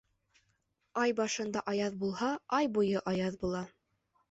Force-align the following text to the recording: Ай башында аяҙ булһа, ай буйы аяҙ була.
Ай 1.01 1.13
башында 1.19 1.63
аяҙ 1.73 1.99
булһа, 2.05 2.31
ай 2.61 2.73
буйы 2.79 3.05
аяҙ 3.15 3.39
була. 3.47 3.65